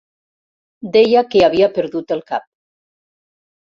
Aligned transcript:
Deia 0.95 1.23
que 1.35 1.45
havia 1.51 1.71
perdut 1.79 2.19
el 2.19 2.27
cap. 2.35 2.53